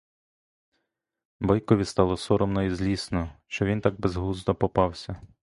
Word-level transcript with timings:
Бойкові 1.41 1.85
стало 1.85 2.17
соромно 2.17 2.63
і 2.63 2.69
злісно, 2.69 3.29
що 3.47 3.65
він 3.65 3.81
так 3.81 3.99
безглуздо 3.99 4.55
попався. 4.55 5.21